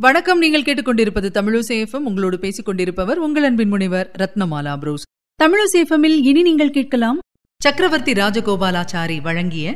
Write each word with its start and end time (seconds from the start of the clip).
வணக்கம். 0.00 0.38
நீங்கள் 0.38 0.62
கேட்டுக்கொண்டிருப்பது 0.62 1.28
தமிழசேஃபம் 1.36 2.04
உங்களோடு 2.08 2.38
பேசிக் 2.38 2.64
கொண்டிருப்பவர் 2.64 3.18
உங்கள் 3.18 3.42
அன்பின் 3.42 3.68
முனைவர் 3.68 4.10
ரத்னமாலா 4.18 4.78
புரூஸ். 4.78 5.02
தமிழசேஃபமில் 5.42 6.18
இனி 6.22 6.42
நீங்கள் 6.42 6.70
கேட்கலாம் 6.70 7.18
சக்கரவர்த்தி 7.62 8.12
ராஜகோபாலாச்சாரி 8.12 9.20
வழங்கிய 9.20 9.72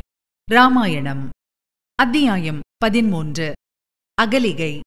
ராமாயணம். 0.51 1.29
அத்தியாயம் 1.95 2.59
பதிமூன்று 2.77 3.53
அகலிகை. 4.21 4.79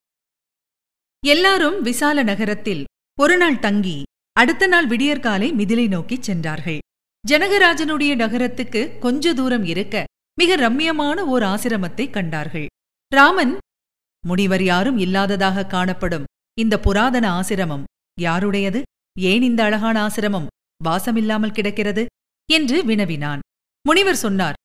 எல்லாரும் 1.27 1.83
விசால 1.83 2.23
நகரத்தில் 2.23 2.85
ஒரு 3.21 3.37
நாள் 3.37 3.59
தங்கி 3.59 4.03
அடுத்த 4.33 4.67
நாள் 4.67 4.87
விடியற்காலை 4.87 5.53
மிதிலை 5.53 5.89
நோக்கிச் 5.89 6.23
சென்றார்கள். 6.23 6.79
ஜனகராஜனுடைய 7.29 8.17
நகரத்துக்கு 8.17 8.99
கொஞ்ச 8.99 9.35
தூரம் 9.35 9.65
இருக்க 9.65 10.05
மிக 10.35 10.57
ரம்யமான 10.57 11.21
ஓர் 11.21 11.43
ஆசிரமத்தை 11.43 12.11
கண்டார்கள். 12.11 12.67
ராமன் 13.15 13.59
முனிவர் 14.27 14.63
யாரும் 14.63 14.99
இல்லாததாக 14.99 15.67
காணப்படும் 15.67 16.25
இந்த 16.59 16.75
புராதன 16.81 17.27
ஆசிரமம். 17.41 17.85
யாருடையது? 18.21 18.83
ஏன் 19.21 19.43
இந்த 19.43 19.61
அழகான 19.65 19.97
ஆசிரமம்? 20.07 20.47
வாசமில்லாமல் 20.85 21.53
கிடக்கிறது? 21.53 22.07
என்று 22.49 22.85
வினவினான். 22.85 23.43
முனிவர் 23.85 24.23
சொன்னார் 24.25 24.59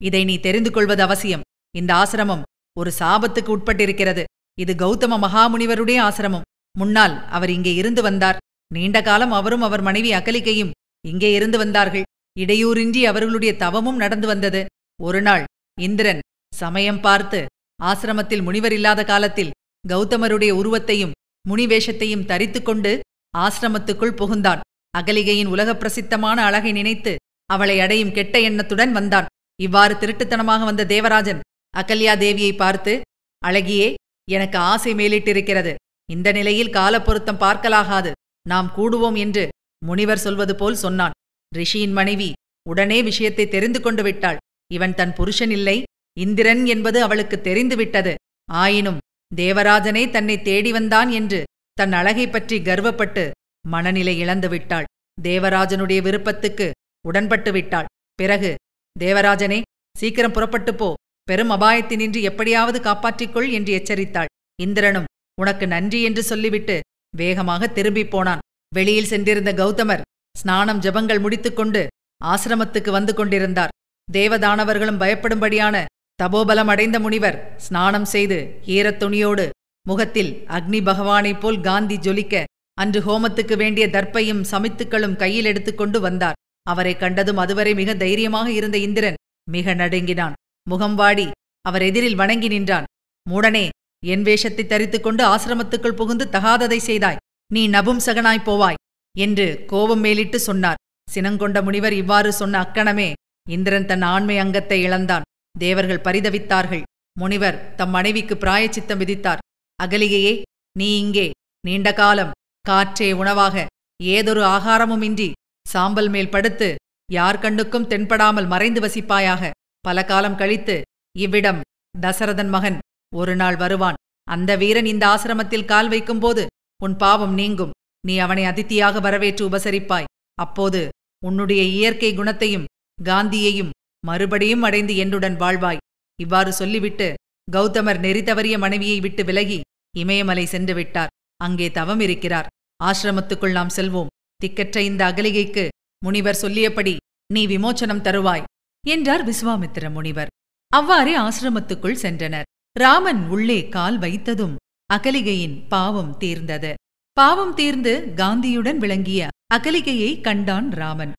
இதை 0.00 0.24
நீ 0.24 0.34
தெரிந்து 0.38 0.70
கொள்வது 0.70 1.02
அவசியம். 1.02 1.40
இந்த 1.76 1.90
ஆசிரமம் 1.94 2.42
ஒரு 2.76 2.90
சாபத்துக்கு 2.98 3.50
உட்பட்டிருக்கிறது. 3.56 4.24
இது 4.58 4.72
கௌதம 4.74 5.16
மகாமுனிவருடைய 5.24 5.98
ஆசிரமம். 6.08 6.46
முன்னால் 6.78 7.14
அவர் 7.28 7.50
இங்கே 7.50 7.74
இருந்து 7.74 8.02
வந்தார். 8.02 8.40
நீண்ட 8.74 8.98
காலம் 9.02 9.32
அவரும் 9.32 9.62
அவர் 9.62 9.82
மனைவி 9.82 10.10
அகலிக்கையும் 10.12 10.70
இங்கே 11.04 11.32
இருந்து 11.32 11.58
வந்தார்கள். 11.58 12.06
இடையூறின்றி 12.38 13.02
அவர்களுடைய 13.02 13.56
தவமும் 13.56 13.96
நடந்து 13.96 14.26
வந்தது. 14.26 14.66
ஒரு 15.02 15.22
நாள் 15.22 15.44
இந்திரன் 15.80 16.20
சமயம் 16.52 17.00
பார்த்து 17.00 17.40
ஆசிரமத்தில் 17.82 18.42
முனிவர் 18.42 18.72
இல்லாத 18.72 19.04
காலத்தில் 19.04 19.50
கௌதமருடைய 19.88 20.50
உருவத்தையும் 20.50 21.10
முனிவேஷத்தையும் 21.48 22.24
தரித்துக்கொண்டு 22.24 23.00
ஆசிரமத்துக்குள் 23.38 24.16
புகுந்தான். 24.20 24.60
அகலிகையின் 24.98 25.46
உலகப் 25.46 25.78
பிரசித்தமான 25.78 26.44
அழகை 26.44 26.72
நினைத்து 26.72 27.16
அவளை 27.46 27.80
அடையும் 27.80 28.12
கெட்ட 28.12 28.40
எண்ணத்துடன் 28.40 28.92
வந்தான். 28.92 29.26
இவ்வாறு 29.60 29.94
திருட்டுத்தனமாக 29.94 30.64
வந்த 30.64 30.86
தேவராஜன் 30.86 31.40
அகல்யா 31.76 32.14
தேவியை 32.24 32.56
பார்த்து 32.56 33.00
அழகியே 33.46 33.94
எனக்கு 34.30 34.58
ஆசை 34.58 34.94
மேலிட்டிருக்கிறது. 34.94 35.74
இந்த 36.10 36.32
நிலையில் 36.32 36.70
காலப்பொருத்தம் 36.70 37.40
பார்க்கலாகாது. 37.40 38.12
நாம் 38.48 38.72
கூடுவோம் 38.76 39.16
என்று 39.16 39.48
முனிவர் 39.84 40.18
சொல்வது 40.18 40.54
போல் 40.56 40.74
சொன்னான். 40.74 41.10
ரிஷியின் 41.56 41.92
மனைவி 41.92 42.32
உடனே 42.68 43.02
விஷயத்தை 43.02 43.48
தெரிந்து 43.48 43.80
கொண்டு 43.80 44.02
விட்டாள். 44.02 44.36
இவன் 44.72 44.94
தன் 44.94 45.14
புருஷன் 45.14 45.50
இல்லை 45.50 45.82
இந்திரன் 46.24 46.62
என்பது 46.66 46.98
அவளுக்கு 47.02 47.36
தெரிந்துவிட்டது. 47.40 48.14
ஆயினும் 48.62 49.00
தேவராஜனே 49.36 50.02
தன்னை 50.10 50.36
தேடி 50.42 50.70
வந்தான் 50.72 51.10
என்று 51.10 51.40
தன் 51.72 51.92
அழகை 51.92 52.26
பற்றி 52.28 52.56
கர்வப்பட்டு 52.58 53.24
மனநிலை 53.64 54.14
இழந்து 54.18 54.48
விட்டாள். 54.48 54.88
தேவராஜனுடைய 55.22 56.00
விருப்பத்துக்கு 56.02 56.66
உடன்பட்டு 57.04 57.50
விட்டாள். 57.52 57.90
பிறகு 58.14 58.50
தேவராஜனே 58.96 59.58
சீக்கிரம் 59.96 60.32
புறப்பட்டு 60.32 60.72
போ. 60.74 60.88
பெரும் 61.28 61.50
அபாயத்தினின்று 61.50 62.20
எப்படியாவது 62.20 62.78
காப்பாற்றிக்கொள் 62.80 63.48
என்று 63.50 63.72
எச்சரித்தாள். 63.78 64.30
இந்திரனும் 64.62 65.08
உனக்கு 65.40 65.66
நன்றி 65.66 65.98
என்று 66.02 66.22
சொல்லிவிட்டு 66.22 66.76
வேகமாக 67.16 67.68
திரும்பிப் 67.68 68.10
போனான். 68.10 68.42
வெளியில் 68.72 69.10
சென்றிருந்த 69.12 69.52
கௌதமர் 69.52 70.04
ஸ்நானம் 70.36 70.80
ஜபங்கள் 70.80 71.20
முடித்துக்கொண்டு 71.20 71.82
ஆசிரமத்துக்கு 72.24 72.90
வந்து 72.90 73.12
கொண்டிருந்தார். 73.14 73.74
தேவதானவர்களும் 74.08 75.00
பயப்படும்படியான 75.02 75.76
தபோபலம் 76.22 76.70
அடைந்த 76.72 76.96
முனிவர் 77.00 77.36
ஸ்நானம் 77.56 78.04
செய்து 78.04 78.38
ஈரத் 78.66 79.00
துணியோடு 79.02 79.44
முகத்தில் 79.86 80.30
அக்னி 80.56 80.80
பகவானைப் 80.88 81.40
போல் 81.40 81.60
காந்தி 81.60 81.96
ஜொலிக்க 81.96 82.44
அன்று 82.74 83.00
ஹோமத்துக்கு 83.00 83.56
வேண்டிய 83.56 83.84
தர்ப்பையும் 83.88 84.42
சமித்துக்களும் 84.50 85.14
கையில் 85.16 85.44
எடுத்துக்கொண்டு 85.44 86.00
வந்தார். 86.00 86.38
அவரை 86.62 86.96
கண்டதும் 86.96 87.36
அதுவரை 87.36 87.72
மிக 87.74 87.94
தைரியமாக 87.94 88.48
இருந்த 88.50 88.76
இந்திரன் 88.78 89.20
மிக 89.50 89.74
நடுங்கினான். 89.74 90.34
முகம் 90.66 90.94
வாடி 90.94 91.26
அவர் 91.64 91.82
எதிரில் 91.82 92.18
வணங்கி 92.22 92.48
நின்றான். 92.48 92.88
மூடனே 93.26 93.64
என் 94.02 94.22
வேஷத்தை 94.22 94.64
தரித்துக்கொண்டு 94.66 95.22
ஆசிரமத்துக்குள் 95.24 95.98
புகுந்து 96.00 96.24
தகாததை 96.32 96.80
செய்தாய். 96.88 97.22
நீ 97.52 97.62
நபும் 97.68 98.04
சகனாய்ப் 98.06 98.46
போவாய் 98.48 98.80
என்று 99.14 99.48
கோபம் 99.66 100.00
மேலிட்டு 100.00 100.38
சொன்னார். 100.40 100.82
சினங்கொண்ட 101.14 101.58
முனிவர் 101.62 101.92
இவ்வாறு 101.92 102.32
சொன்ன 102.32 102.58
அக்கணமே 102.64 103.10
இந்திரன் 103.46 103.86
தன் 103.86 104.06
ஆண்மை 104.14 104.38
அங்கத்தை 104.38 104.78
இழந்தான். 104.82 105.26
தேவர்கள் 105.64 106.04
பரிதவித்தார்கள். 106.06 106.84
முனிவர் 107.16 107.56
தம் 107.78 107.92
மனைவிக்கு 107.96 108.34
பிராயச்சித்தம் 108.36 109.00
விதித்தார். 109.02 109.42
அகலிகையே 109.78 110.34
நீ 110.76 110.88
இங்கே 111.04 111.26
நீண்ட 111.64 111.88
காலம் 112.00 112.34
காற்றே 112.64 113.08
உணவாக 113.20 113.66
ஏதொரு 114.00 114.42
ஆகாரமுமின்றி 114.56 115.28
சாம்பல் 115.66 116.10
மேல் 116.14 116.32
படுத்து 116.34 116.68
யார் 117.08 117.40
கண்ணுக்கும் 117.44 117.88
தென்படாமல் 117.92 118.50
மறைந்து 118.52 118.80
வசிப்பாயாக 118.84 119.50
பல 119.84 120.04
காலம் 120.10 120.38
கழித்து 120.40 120.76
இவ்விடம் 121.14 121.60
தசரதன் 121.94 122.50
மகன் 122.54 122.78
ஒரு 123.12 123.34
நாள் 123.40 123.58
வருவான். 123.62 123.98
அந்த 124.26 124.50
வீரன் 124.62 124.88
இந்த 124.92 125.04
ஆசிரமத்தில் 125.12 125.68
கால் 125.72 125.88
வைக்கும்போது 125.92 126.42
உன் 126.80 126.96
பாவம் 127.02 127.34
நீங்கும் 127.40 127.74
நீ 128.04 128.14
அவனை 128.24 128.44
அதித்தியாக 128.50 129.00
வரவேற்று 129.06 129.42
உபசரிப்பாய். 129.48 130.10
அப்போது 130.38 130.80
உன்னுடைய 131.22 131.62
இயற்கை 131.76 132.10
குணத்தையும் 132.14 132.68
காந்தியையும் 132.98 133.72
மறுபடியும் 134.06 134.62
அடைந்து 134.62 134.96
என்னுடன் 134.96 135.36
வாழ்வாய். 135.36 135.82
இவ்வாறு 136.18 136.52
சொல்லிவிட்டு 136.52 137.14
கௌதமர் 137.52 137.98
நெறி 137.98 138.22
தவறிய 138.22 138.58
மனைவியை 138.58 139.00
விட்டு 139.00 139.24
விலகி 139.24 139.60
இமயமலை 139.96 140.44
சென்று 140.44 140.74
விட்டார். 140.74 141.12
அங்கே 141.36 141.70
தவம் 141.70 142.00
இருக்கிறார். 142.00 142.46
ஆசிரமத்துக்குள் 142.84 143.56
நாம் 143.58 143.74
செல்வோம். 143.76 144.12
திக்கற்ற 144.42 144.78
இந்த 144.78 145.12
அகலிகைக்கு 145.12 145.68
முனிவர் 146.04 146.40
சொல்லியபடி 146.42 146.96
நீ 147.32 147.46
விமோச்சனம் 147.46 148.04
தருவாய் 148.06 148.44
என்றார் 148.86 149.24
விஸ்வாமித்திர 149.28 149.90
முனிவர். 149.90 150.32
அவ்வாறே 150.72 151.14
ஆசிரமத்துக்குள் 151.18 152.02
சென்றனர். 152.02 152.48
ராமன் 152.76 153.22
உள்ளே 153.28 153.68
கால் 153.68 153.98
வைத்ததும் 153.98 154.54
அகலிகையின் 154.90 155.56
பாவம் 155.68 156.16
தீர்ந்தது. 156.16 156.74
பாவம் 157.12 157.54
தீர்ந்து 157.54 158.12
காந்தியுடன் 158.16 158.78
விளங்கிய 158.78 159.28
அகலிகையை 159.54 160.20
கண்டான் 160.20 160.68
ராமன். 160.72 161.12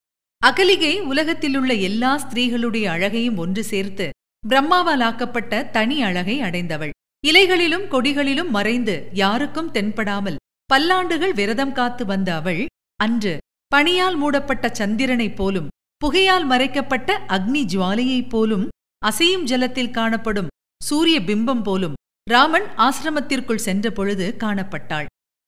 அகலிகை 0.46 1.02
உலகத்திலுள்ள 1.02 1.74
எல்லா 1.74 2.20
ஸ்திரீகளுடைய 2.20 2.84
அழகையும் 2.86 3.38
ஒன்று 3.38 3.64
சேர்த்து 3.64 4.10
பிரம்மாவால் 4.50 5.04
ஆக்கப்பட்ட 5.04 5.64
தனி 5.64 6.04
அழகை 6.04 6.42
அடைந்தவள். 6.42 6.90
இலைகளிலும் 7.28 7.88
கொடிகளிலும் 7.88 8.50
மறைந்து 8.50 9.10
யாருக்கும் 9.14 9.72
தென்படாமல் 9.74 10.36
பல்லாண்டுகள் 10.74 11.34
விரதம் 11.34 11.72
காத்து 11.72 12.06
வந்த 12.06 12.36
அவள் 12.36 12.66
அன்று 12.96 13.38
பனியால் 13.76 14.16
மூடப்பட்ட 14.16 14.70
சந்திரனைப் 14.74 15.36
போலும் 15.36 15.68
புகையால் 15.98 16.46
மறைக்கப்பட்ட 16.46 17.22
அக்னி 17.28 17.66
ஜுவாலையைப் 17.66 18.30
போலும் 18.30 18.68
அசையும் 18.98 19.44
ஜலத்தில் 19.44 19.92
காணப்படும் 19.92 20.48
சூரிய 20.84 21.20
பிம்பம் 21.20 21.64
போலும் 21.64 21.94
ராமன் 22.30 22.66
ஆசிரமத்திற்குள் 22.78 23.56
சென்ற 23.56 23.92
பொழுது 23.92 24.36
காணப்பட்டாள். 24.40 25.06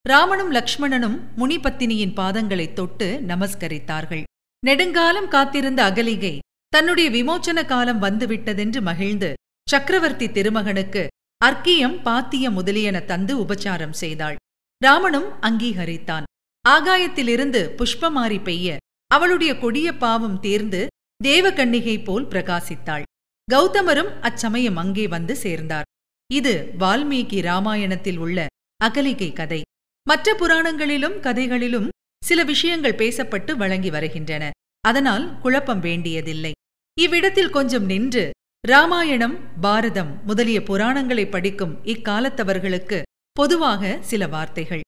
ராமனும் 0.10 0.52
லக்ஷ்மணனும் 0.52 1.20
முனிபத்தினியின் 1.38 2.14
பாதங்களைத் 2.14 2.74
தொட்டு 2.74 3.24
நமஸ்கரித்தார்கள். 3.28 4.24
நெடுங்காலம் 4.64 5.28
காத்திருந்த 5.28 5.84
அகலிகை 5.84 6.38
தன்னுடைய 6.68 7.08
விமோச்சன 7.10 7.66
காலம் 7.66 8.02
வந்துவிட்டதென்று 8.02 8.82
மகிழ்ந்து 8.82 9.34
சக்கரவர்த்தி 9.70 10.28
திருமகனுக்கு 10.28 11.08
அர்க்கியம் 11.46 12.02
பாத்தியம் 12.02 12.54
முதலியன 12.54 13.00
தந்து 13.00 13.34
உபச்சாரம் 13.38 13.96
செய்தாள். 14.02 14.36
ராமனும் 14.82 15.30
அங்கீகரித்தான். 15.42 16.24
ஆகாயத்திலிருந்து 16.70 17.62
புஷ்பமாரி 17.80 18.44
பெய்ய 18.44 18.78
அவளுடைய 19.08 19.58
கொடிய 19.58 19.98
பாவம் 19.98 20.40
தேர்ந்து 20.40 20.88
தேவகன்னிகை 21.24 22.04
போல் 22.04 22.26
பிரகாசித்தாள். 22.26 23.08
கௌதமரும் 23.48 24.12
அச்சமயம் 24.20 24.76
அங்கே 24.76 25.08
வந்து 25.08 25.36
சேர்ந்தார். 25.36 25.90
இது 26.30 26.54
வால்மீகி 26.80 27.42
ராமாயணத்தில் 27.42 28.18
உள்ள 28.18 28.46
அகலிகை 28.84 29.32
கதை. 29.34 29.62
மற்ற 30.08 30.36
புராணங்களிலும் 30.36 31.20
கதைகளிலும் 31.20 31.90
சில 32.24 32.44
விஷயங்கள் 32.44 33.00
பேசப்பட்டு 33.02 33.52
வழங்கி 33.52 33.90
வருகின்றன. 33.90 34.52
அதனால் 34.82 35.40
குழப்பம் 35.40 35.80
வேண்டியதில்லை. 35.80 36.52
இவ்விடத்தில் 36.98 37.50
கொஞ்சம் 37.50 37.86
நின்று 37.86 38.24
ராமாயணம் 38.68 39.36
பாரதம் 39.62 40.12
முதலிய 40.26 40.62
புராணங்களை 40.62 41.26
படிக்கும் 41.30 41.74
இக்காலத்தவர்களுக்கு 41.84 43.02
பொதுவாக 43.32 43.98
சில 44.02 44.28
வார்த்தைகள். 44.28 44.82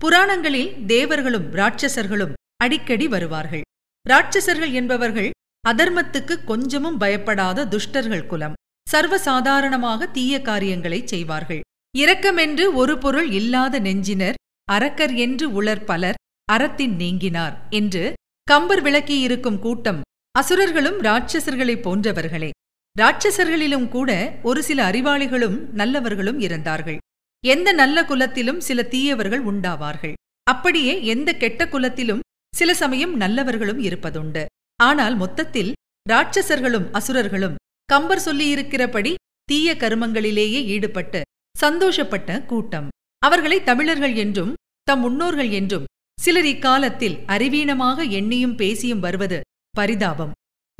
புராணங்களில் 0.00 0.70
தேவர்களும் 0.86 1.46
ராட்சசர்களும் 1.54 2.32
அடிக்கடி 2.56 3.08
வருவார்கள். 3.08 3.64
ராட்சசர்கள் 4.06 4.72
என்பவர்கள் 4.72 5.30
அதர்மத்துக்கு 5.68 6.44
கொஞ்சமும் 6.44 6.96
பயப்படாத 6.96 7.64
துஷ்டர்கள் 7.64 8.26
குலம். 8.26 8.52
சர்வசாதாரணமாக 8.92 10.10
தீய 10.10 10.42
காரியங்களைச் 10.42 11.06
செய்வார்கள். 11.06 11.60
இரக்கமென்று 11.98 12.64
ஒரு 12.72 12.98
பொருள் 12.98 13.30
இல்லாத 13.30 13.80
நெஞ்சினர் 13.80 14.38
அரக்கர் 14.68 15.14
என்று 15.14 15.52
உளர் 15.52 15.84
பலர் 15.84 16.18
அறத்தின் 16.52 16.94
நீங்கினார் 16.94 17.54
என்று 17.70 18.04
கம்பர் 18.50 18.80
விளக்கியிருக்கும் 18.82 19.58
கூட்டம் 19.58 19.98
அசுரர்களும் 20.34 20.96
ராட்சசர்களைப் 21.00 21.82
போன்றவர்களே. 21.84 22.48
ராட்சசர்களிலும் 22.96 23.88
கூட 23.88 24.10
ஒரு 24.42 24.60
சில 24.62 24.78
அறிவாளிகளும் 24.90 25.58
நல்லவர்களும் 25.72 26.38
இருந்தார்கள். 26.38 26.96
எந்த 27.44 27.72
நல்ல 27.72 28.04
குலத்திலும் 28.04 28.60
சில 28.60 28.82
தீயவர்கள் 28.82 29.44
உண்டாவார்கள். 29.44 30.14
அப்படியே 30.46 30.94
எந்த 31.04 31.32
கெட்ட 31.32 31.68
குலத்திலும் 31.68 32.24
சில 32.54 32.74
சமயம் 32.74 33.14
நல்லவர்களும் 33.20 33.80
இருப்பதுண்டு. 33.88 34.44
ஆனால் 34.76 35.16
மொத்தத்தில் 35.16 35.72
ராட்சசர்களும் 36.08 36.88
அசுரர்களும் 36.90 37.58
கம்பர் 37.84 38.24
சொல்லியிருக்கிறபடி 38.26 39.14
தீய 39.44 39.76
கருமங்களிலேயே 39.78 40.62
ஈடுபட்டு 40.74 41.22
சந்தோஷப்பட்ட 41.56 42.44
கூட்டம். 42.44 42.88
அவர்களை 43.18 43.60
தமிழர்கள் 43.62 44.14
என்றும் 44.14 44.52
தம் 44.82 45.00
முன்னோர்கள் 45.00 45.50
என்றும் 45.60 45.88
சிலர் 46.22 46.46
இக்காலத்தில் 46.46 47.16
அறிவீனமாக 47.26 48.04
எண்ணியும் 48.18 48.54
பேசியும் 48.54 49.00
வருவது 49.00 49.40
பரிதாபம். 49.70 50.32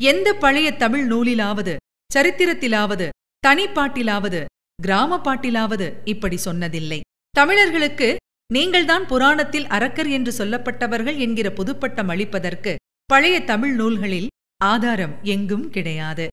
எந்த 0.03 0.33
பழைய 0.33 0.67
தமிழ் 0.75 1.11
நூலிலாவது 1.11 1.75
சரித்திரத்திலாவது 2.13 3.09
தனிப்பாட்டிலாவது 3.47 4.45
கிராம 4.81 5.17
பாட்டிலாவது 5.17 5.87
இப்படி 6.03 6.37
சொன்னதில்லை. 6.45 6.99
தமிழர்களுக்கு 7.29 8.09
நீங்கள்தான் 8.53 9.07
புராணத்தில் 9.07 9.67
அரக்கர் 9.67 10.09
என்று 10.09 10.31
சொல்லப்பட்டவர்கள் 10.37 11.17
என்கிற 11.17 11.49
புதுப்பட்டம் 11.49 12.11
அளிப்பதற்கு 12.13 12.75
பழைய 13.05 13.43
தமிழ் 13.43 13.73
நூல்களில் 13.73 14.29
ஆதாரம் 14.63 15.17
எங்கும் 15.23 15.69
கிடையாது. 15.69 16.27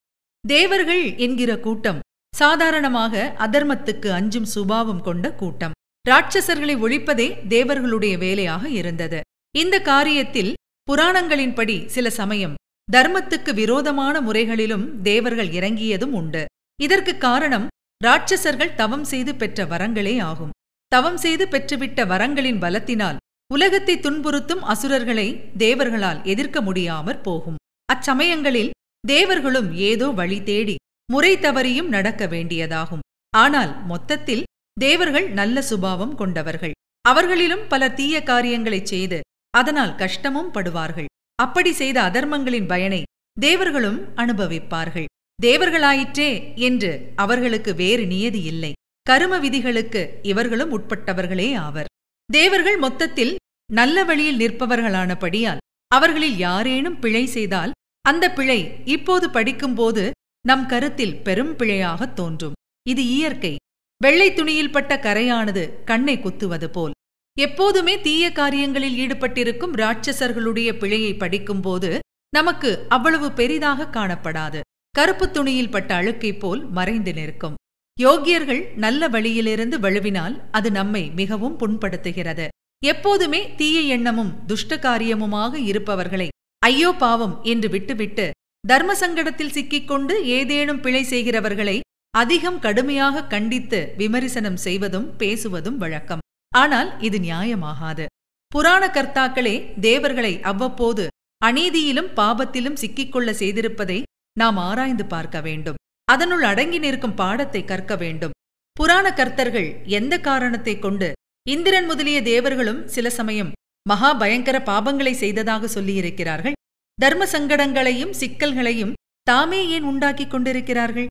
தேவர்கள் 0.48 1.16
என்கிற 1.16 1.58
கூட்டம் 1.58 1.98
சாதாரணமாக 2.34 3.34
அதர்மத்துக்கு 3.38 4.08
அஞ்சும் 4.08 4.44
சுபாவம் 4.44 5.02
கொண்ட 5.02 5.32
கூட்டம். 5.32 5.76
ராட்சசர்களை 6.04 6.74
ஒழிப்பதே 6.84 7.28
தேவர்களுடைய 7.48 8.14
வேலையாக 8.18 8.64
இருந்தது. 8.80 9.20
இந்த 9.54 9.76
காரியத்தில் 9.80 10.52
புராணங்களின்படி 10.88 11.76
சில 11.86 12.10
சமயம் 12.10 12.54
தர்மத்துக்கு 12.88 13.52
விரோதமான 13.54 14.20
முறைகளிலும் 14.20 14.86
தேவர்கள் 15.02 15.50
இறங்கியதும் 15.50 16.12
உண்டு. 16.12 16.42
இதற்கு 16.82 17.12
காரணம் 17.18 17.66
ராட்சசர்கள் 18.04 18.74
தவம் 18.74 19.04
செய்து 19.04 19.32
பெற்ற 19.34 19.64
வரங்களே 19.64 20.14
ஆகும். 20.20 20.54
தவம் 20.92 21.16
செய்து 21.16 21.44
பெற்றுவிட்ட 21.46 22.06
வரங்களின் 22.06 22.60
பலத்தினால் 22.60 23.20
உலகத்தை 23.50 23.94
துன்புறுத்தும் 23.96 24.62
அசுரர்களை 24.72 25.28
தேவர்களால் 25.58 26.20
எதிர்க்க 26.24 26.58
முடியாமற் 26.60 27.22
போகும். 27.22 27.58
அச்சமயங்களில் 27.92 28.70
தேவர்களும் 29.04 29.68
ஏதோ 29.90 30.06
வழி 30.10 30.38
தேடி 30.42 30.76
முறை 31.12 31.32
தவறியும் 31.36 31.92
நடக்க 31.96 32.22
வேண்டியதாகும். 32.26 33.04
ஆனால் 33.32 33.72
மொத்தத்தில் 33.86 34.44
தேவர்கள் 34.78 35.30
நல்ல 35.30 35.62
சுபாவம் 35.62 36.14
கொண்டவர்கள். 36.14 36.72
அவர்களிலும் 37.00 37.68
பல 37.68 37.90
தீய 37.90 38.22
காரியங்களைச் 38.22 38.86
செய்து 38.86 39.20
அதனால் 39.50 39.94
கஷ்டமும் 39.94 40.54
படுவார்கள். 40.54 41.04
அப்படி 41.34 41.72
செய்த 41.72 42.02
அதர்மங்களின் 42.02 42.66
பயனை 42.66 43.02
தேவர்களும் 43.40 44.14
அனுபவிப்பார்கள். 44.16 45.04
தேவர்களாயிற்றே 45.42 46.56
என்று 46.56 47.12
அவர்களுக்கு 47.16 47.74
வேறு 47.74 48.06
நியதி 48.06 48.42
இல்லை. 48.42 48.72
கரும 49.02 49.38
விதிகளுக்கு 49.38 50.18
இவர்களும் 50.22 50.80
உட்பட்டவர்களே 50.80 51.56
ஆவர். 51.56 51.86
தேவர்கள் 52.32 52.76
மொத்தத்தில் 52.76 53.36
நல்ல 53.72 54.04
வழியில் 54.04 54.38
நிற்பவர்களானபடியால் 54.38 55.58
அவர்களில் 55.88 56.36
யாரேனும் 56.36 56.98
பிழை 56.98 57.26
செய்தால் 57.26 57.72
அந்த 58.00 58.32
பிழை 58.32 58.82
இப்போது 58.84 59.30
படிக்கும்போது 59.30 60.10
நம் 60.46 60.66
கருத்தில் 60.66 61.22
பெரும் 61.22 61.56
பிழையாகத் 61.56 62.12
தோன்றும். 62.12 62.52
இது 62.88 63.06
இயற்கை. 63.06 63.56
வெள்ளை 64.00 64.26
துணியில் 64.34 64.74
பட்ட 64.74 64.92
கரையானது 65.04 65.62
கண்ணை 65.84 66.14
குத்துவது 66.20 66.68
போல். 66.70 66.92
எப்போதுமே 67.36 67.94
தீய 68.00 68.24
காரியங்களில் 68.32 68.98
ஈடுபட்டிருக்கும் 69.04 69.74
ராட்சசர்களுடைய 69.80 70.68
பிழையை 70.78 71.12
படிக்கும்போது 71.16 71.90
நமக்கு 72.32 72.70
அவ்வளவு 72.88 73.28
பெரிதாக 73.32 73.88
காணப்படாது. 73.96 74.60
கருப்பு 74.94 75.26
துணியில் 75.30 75.72
பட்ட 75.74 75.90
அழுக்கை 75.94 76.32
போல் 76.34 76.62
மறைந்து 76.76 77.12
நிற்கும். 77.12 77.56
யோகியர்கள் 77.96 78.62
நல்ல 78.84 79.08
வழியிலிருந்து 79.08 79.76
வலுவினால் 79.78 80.36
அது 80.50 80.70
நம்மை 80.70 81.02
மிகவும் 81.20 81.58
புண்படுத்துகிறது. 81.62 82.46
எப்போதுமே 82.82 83.40
தீய 83.56 83.78
எண்ணமும் 83.94 84.32
துஷ்ட 84.46 84.72
காரியமுமாக 84.86 85.54
இருப்பவர்களை 85.70 86.28
ஐயோ 86.62 86.90
பாவம் 87.02 87.34
என்று 87.42 87.68
விட்டுவிட்டு 87.68 88.26
தர்ம 88.64 88.94
சங்கடத்தில் 88.94 89.54
சிக்கிக்கொண்டு 89.56 90.14
ஏதேனும் 90.38 90.80
பிழை 90.80 91.02
செய்கிறவர்களை 91.04 91.76
அதிகம் 92.14 92.58
கடுமையாக 92.58 93.24
கண்டித்து 93.24 93.78
விமரிசனம் 93.96 94.56
செய்வதும் 94.56 95.08
பேசுவதும் 95.18 95.76
வழக்கம். 95.82 96.22
ஆனால் 96.52 96.90
இது 97.00 97.18
நியாயமாகாது. 97.18 98.04
புராண 98.52 98.82
கர்த்தாக்களே 98.86 99.56
தேவர்களை 99.80 100.32
அவ்வப்போது 100.40 101.04
அநீதியிலும் 101.42 102.10
பாபத்திலும் 102.16 102.78
சிக்கிக்கொள்ள 102.82 103.30
செய்திருப்பதை 103.40 103.98
நாம் 104.36 104.56
ஆராய்ந்து 104.68 105.04
பார்க்க 105.06 105.40
வேண்டும். 105.40 105.78
அதனுள் 106.04 106.42
அடங்கி 106.42 106.78
நிற்கும் 106.78 107.14
பாடத்தை 107.14 107.64
கற்க 107.64 107.96
வேண்டும். 107.96 108.34
புராண 108.76 109.06
கர்த்தர்கள் 109.10 109.68
எந்த 109.98 110.14
காரணத்தை 110.20 110.74
கொண்டு 110.78 111.08
இந்திரன் 111.46 111.86
முதலிய 111.86 112.18
தேவர்களும் 112.22 112.80
சில 112.86 113.10
சமயம் 113.10 113.52
மகா 113.86 114.10
பயங்கர 114.14 114.56
பாபங்களை 114.70 115.12
செய்ததாக 115.12 115.68
சொல்லியிருக்கிறார்கள்? 115.74 116.56
தர்ம 116.98 117.26
சங்கடங்களையும் 117.26 118.16
சிக்கல்களையும் 118.20 118.96
தாமே 119.22 119.60
ஏன் 119.68 119.82
உண்டாக்கிக் 119.82 120.30
கொண்டிருக்கிறார்கள்? 120.30 121.08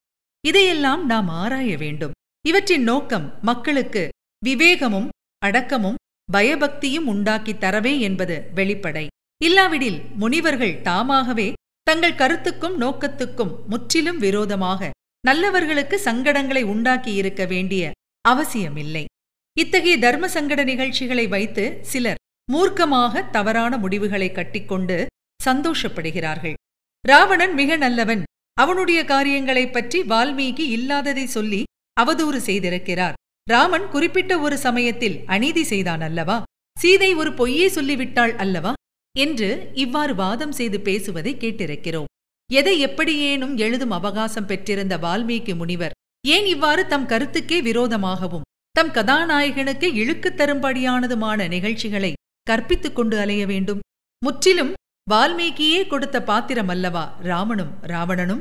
இதையெல்லாம் 0.47 1.03
நாம் 1.05 1.29
ஆராய 1.43 1.69
வேண்டும். 1.77 2.15
இவற்றின் 2.45 2.83
நோக்கம் 2.83 3.27
மக்களுக்கு 3.41 4.03
விவேகமும் 4.41 5.07
அடக்கமும் 5.45 5.97
பயபக்தியும் 6.33 7.07
உண்டாக்கி 7.13 7.53
தரவே 7.53 7.93
என்பது 7.99 8.35
வெளிப்படை. 8.55 9.05
இல்லாவிடில் 9.41 9.99
முனிவர்கள் 10.21 10.75
தாமாகவே 10.81 11.47
தங்கள் 11.87 12.19
கருத்துக்கும் 12.21 12.75
நோக்கத்துக்கும் 12.81 13.53
முற்றிலும் 13.67 14.17
விரோதமாக 14.17 14.89
நல்லவர்களுக்கு 15.27 15.97
சங்கடங்களை 16.05 16.63
உண்டாக்கி 16.73 17.13
இருக்க 17.13 17.45
வேண்டிய 17.45 17.91
அவசியமில்லை. 18.25 19.05
இத்தகைய 19.57 19.97
தர்ம 19.97 20.25
சங்கட 20.27 20.63
நிகழ்ச்சிகளை 20.63 21.25
வைத்து 21.27 21.65
சிலர் 21.81 22.21
மூர்க்கமாக 22.53 23.29
தவறான 23.29 23.77
முடிவுகளை 23.77 24.31
கட்டிக்கொண்டு 24.31 24.97
சந்தோஷப்படுகிறார்கள். 25.39 26.57
ராவணன் 27.05 27.53
மிக 27.53 27.75
நல்லவன் 27.75 28.23
அவனுடைய 28.57 29.05
காரியங்களைப் 29.05 29.73
பற்றி 29.73 30.01
வால்மீகி 30.01 30.59
இல்லாததை 30.59 31.25
சொல்லி 31.25 31.63
அவதூறு 32.01 32.37
செய்திருக்கிறார். 32.37 33.13
ராமன் 33.49 33.89
குறிப்பிட்ட 33.89 34.39
ஒரு 34.39 34.57
சமயத்தில் 34.57 35.23
அநீதி 35.25 35.63
செய்தான் 35.63 36.01
அல்லவா? 36.01 36.43
சீதை 36.77 37.13
ஒரு 37.13 37.33
பொய்யே 37.33 37.67
சொல்லிவிட்டாள் 37.67 38.35
அல்லவா? 38.35 38.73
என்று 39.17 39.71
இவ்வாறு 39.73 40.15
வாதம் 40.15 40.51
செய்து 40.51 40.79
பேசுவதை 40.79 41.35
கேட்டிருக்கிறோம். 41.35 42.03
எதை 42.53 42.79
எப்படியேனும் 42.79 43.57
எழுதும் 43.57 43.91
அவகாசம் 43.91 44.45
பெற்றிருந்த 44.45 44.97
வால்மீகி 44.97 45.55
முனிவர் 45.55 45.91
ஏன் 46.27 46.45
இவ்வாறு 46.45 46.87
தம் 46.87 47.07
கருத்துக்கே 47.07 47.61
விரோதமாகவும் 47.61 48.45
தம் 48.71 48.91
கதாநாயகனுக்கு 48.91 49.93
இழுக்குத் 49.93 50.41
தரும்படியானதுமான 50.41 51.47
நிகழ்ச்சிகளை 51.47 52.13
கற்பித்துக் 52.49 52.93
கொண்டு 52.93 53.19
அலைய 53.19 53.45
வேண்டும்? 53.45 53.79
முற்றிலும் 54.25 54.73
வால்மீகியே 55.11 55.87
கொடுத்த 55.87 56.23
பாத்திரம் 56.23 56.67
அல்லவா? 56.67 57.17
ராமனும் 57.21 57.71
ராவணனும்? 57.81 58.39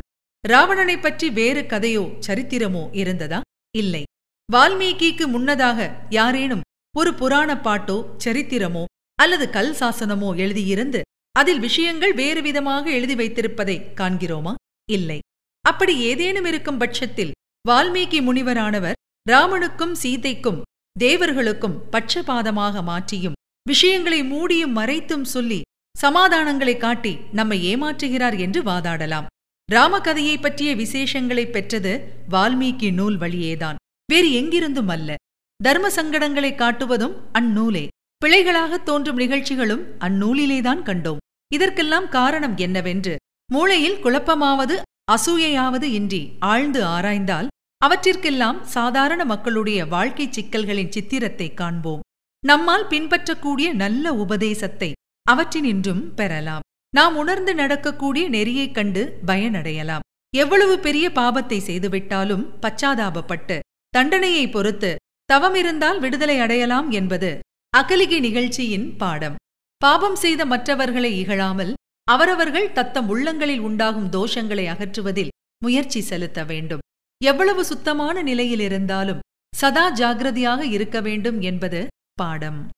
ராவணனை 0.52 0.96
பற்றி 0.98 1.26
வேறு 1.30 1.62
கதையோ 1.72 2.04
சரித்திரமோ 2.26 2.82
இருந்ததா? 3.02 3.40
இல்லை. 3.74 4.02
வால்மீகிக்கு 4.48 5.24
முன்னதாக 5.34 5.78
யாரேனும் 6.10 6.64
ஒரு 6.94 7.10
புராண 7.14 7.50
பாட்டோ 7.66 7.96
சரித்திரமோ 8.24 8.84
அல்லது 9.18 9.44
கல் 9.50 9.74
சாசனமோ 9.80 10.30
எழுதியிருந்து 10.44 11.00
அதில் 11.34 11.60
விஷயங்கள் 11.60 12.14
வேறு 12.20 12.40
விதமாக 12.42 12.84
எழுதி 12.90 13.14
வைத்திருப்பதை 13.14 13.76
காண்கிறோமா? 14.00 14.52
இல்லை. 14.88 15.18
அப்படி 15.64 15.94
ஏதேனும் 16.10 16.48
இருக்கும் 16.50 16.80
பட்சத்தில் 16.82 17.36
வால்மீகி 17.64 18.18
முனிவரானவர் 18.28 18.98
ராமனுக்கும் 19.26 19.94
சீதைக்கும் 20.02 20.60
தேவர்களுக்கும் 20.96 21.78
பட்சபாதமாக 21.94 22.82
மாற்றியும் 22.82 23.38
விஷயங்களை 23.66 24.20
மூடியும் 24.24 24.76
மறைத்தும் 24.78 25.26
சொல்லி 25.34 25.60
சமாதானங்களை 25.94 26.76
காட்டி 26.76 27.12
நம்மை 27.38 27.58
ஏமாற்றுகிறார் 27.72 28.36
என்று 28.38 28.60
வாதாடலாம். 28.62 29.26
ராமகதையை 29.72 30.40
பற்றிய 30.40 30.76
விசேஷங்களைப் 30.76 31.52
பெற்றது 31.52 32.12
வால்மீகி 32.30 32.92
நூல் 32.92 33.18
வழியேதான். 33.18 33.74
வேறு 34.12 34.28
எங்கிருந்தும் 34.28 34.88
அல்ல. 34.88 35.14
தர்ம 35.62 35.88
சங்கடங்களை 35.88 36.54
காட்டுவதும் 36.54 37.14
அந்நூலே. 37.38 37.86
பிழைகளாக 38.24 38.82
தோன்றும் 38.82 39.16
நிகழ்ச்சிகளும் 39.16 39.98
அந்நூலிலேதான் 39.98 40.82
கண்டோம். 40.82 41.16
இதற்கெல்லாம் 41.52 42.08
காரணம் 42.08 42.56
என்னவென்று. 42.56 43.16
மூளையில் 43.52 44.04
குழப்பமாவது 44.04 44.80
அசூயையாவது 45.12 45.82
இன்றி 45.82 46.32
ஆழ்ந்து 46.38 46.84
ஆராய்ந்தால் 46.84 47.46
அவற்றிற்கெல்லாம் 47.86 48.62
சாதாரண 48.62 49.24
மக்களுடைய 49.24 49.86
வாழ்க்கைச் 49.86 50.32
சிக்கல்களின் 50.32 50.92
சித்திரத்தை 50.92 51.54
காண்போம். 51.54 52.00
நம்மால் 52.46 52.86
பின்பற்றக்கூடிய 52.86 53.72
நல்ல 53.72 54.14
உபதேசத்தை 54.14 54.92
அவற்றினின்றும் 55.30 56.14
பெறலாம். 56.16 56.60
நாம் 56.94 57.16
உணர்ந்து 57.16 57.54
நடக்கக்கூடிய 57.54 58.30
நெறியைக் 58.30 58.74
கண்டு 58.74 59.18
பயனடையலாம். 59.26 60.04
எவ்வளவு 60.36 60.78
பெரிய 60.78 61.08
பாபத்தை 61.08 61.58
செய்துவிட்டாலும் 61.68 62.44
பச்சாதாபப்பட்டு 62.62 63.58
தண்டனையை 63.88 64.48
பொறுத்து 64.48 64.96
தவம் 65.24 65.54
இருந்தால் 65.54 65.98
விடுதலை 65.98 66.38
அடையலாம் 66.38 66.90
என்பது 66.90 67.38
அகலிகை 67.76 68.20
நிகழ்ச்சியின் 68.20 68.96
பாடம். 68.96 69.34
பாபம் 69.76 70.16
செய்த 70.16 70.46
மற்றவர்களை 70.46 71.18
இகழாமல் 71.18 71.72
அவரவர்கள் 72.04 72.72
தத்தம் 72.72 73.08
உள்ளங்களில் 73.08 73.58
உண்டாகும் 73.58 74.10
தோஷங்களை 74.10 74.66
அகற்றுவதில் 74.66 75.32
முயற்சி 75.58 76.00
செலுத்த 76.00 76.44
வேண்டும். 76.44 76.78
எவ்வளவு 77.24 77.64
சுத்தமான 77.64 78.22
நிலையில் 78.22 78.60
இருந்தாலும் 78.60 79.18
சதா 79.54 79.94
ஜாகிரதையாக 79.94 80.60
இருக்க 80.60 81.00
வேண்டும் 81.00 81.40
என்பது 81.40 81.86
பாடம். 82.14 82.68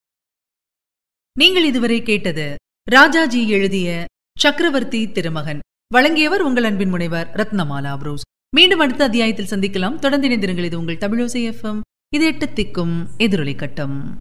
நீங்கள் 1.36 1.64
இதுவரை 1.64 2.02
கேட்டது 2.02 2.54
ராஜாஜி 2.90 3.48
எழுதிய 3.48 4.04
சக்கரவர்த்தி 4.38 5.12
திருமகன். 5.12 5.58
வழங்கியவர் 5.92 6.42
உங்கள் 6.42 6.64
அன்பின் 6.64 6.88
முனைவர் 6.88 7.30
ரத்னமாலா 7.34 7.96
புரோஸ். 7.96 8.46
மீண்டும் 8.56 8.78
அடுத்த 8.78 9.04
அத்தியாயத்தில் 9.04 9.46
சந்திக்கலாம். 9.46 9.98
தொடர்ந்து 9.98 10.28
இணைந்திருங்கள். 10.28 10.64
இது 10.64 10.78
உங்கள் 10.78 10.96
தமிழோசை 10.96 11.52
எஃப்எம் 11.52 11.80
இது 12.14 12.24
எட்டு 12.24 12.46
திக்கும் 12.46 13.06
எதிரொலி 13.18 13.54
கட்டம். 13.54 14.16